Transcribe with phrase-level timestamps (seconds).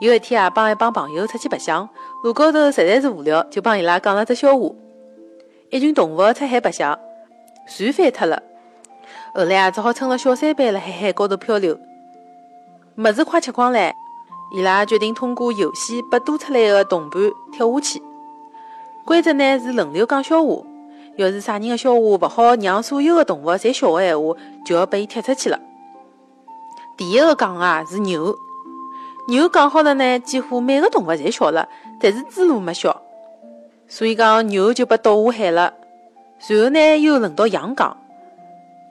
[0.00, 1.88] 有一天啊，帮一帮朋友出去白相，
[2.22, 4.70] 路高头实在是无聊，就帮伊拉讲了只笑话。
[5.70, 6.98] 一群动物出海白相，
[7.66, 8.42] 船翻脱了，
[9.34, 11.78] 后来啊，只好乘了小舢板辣海海高头漂流。
[12.96, 13.92] 物事快吃光了，
[14.54, 17.22] 伊拉决定通过游戏把多出来的同伴
[17.52, 18.02] 踢下去。
[19.04, 20.62] 规则呢是轮流讲笑话，
[21.16, 25.58] 要是啥人的笑话勿好让所有的动物侪笑的闲话，就要被伊踢出去了。
[26.96, 28.36] 第一个讲啊是牛，
[29.28, 31.68] 牛讲好了呢，几乎每个动物侪笑了，
[32.00, 33.02] 但是猪猡没笑，
[33.88, 35.72] 所以讲牛就被倒下海了。
[36.38, 37.96] 随后呢又轮到羊讲，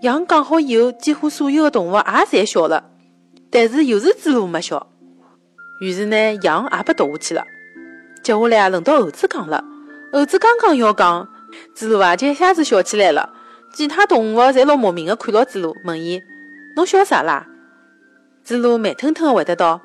[0.01, 2.83] 羊讲好以后，几乎所有的动物也侪笑了，
[3.51, 4.87] 但是又是猪猡没笑，
[5.79, 7.43] 于是呢羊也被倒下去了。
[8.23, 9.63] 接下来啊轮到猴子讲了，
[10.11, 11.27] 猴子刚刚要讲，
[11.75, 13.29] 猪猡啊就一下子笑起来了，
[13.75, 16.19] 其他动物侪老莫名的看牢猪猡，问伊：
[16.75, 17.45] 侬笑啥啦？
[18.43, 19.81] 猪猡慢吞吞地回答道：“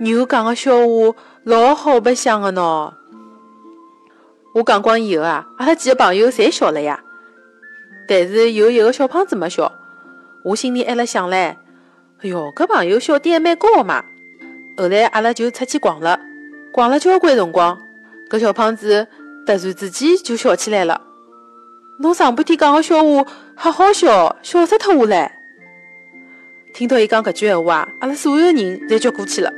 [0.00, 2.94] 牛讲个笑话老好白相的喏。
[4.54, 6.98] 我讲光以后啊，阿拉几个朋友侪笑了呀。
[8.08, 9.70] 但是有一个小胖子没笑，
[10.42, 11.56] 我心里还辣想唻，哎
[12.22, 14.02] 哟，搿朋友笑点还蛮高的嘛。
[14.78, 16.18] 后来阿拉就出去逛了，
[16.72, 17.78] 逛了交关辰光，
[18.30, 19.06] 搿小胖子
[19.44, 20.98] 突然之间就笑起来了。
[21.98, 25.30] 侬上半天讲个笑话好好笑，笑死脱我唻！
[26.72, 28.54] 听到伊讲搿句闲话啊，阿拉所有人
[28.88, 29.52] 侪叫过去了。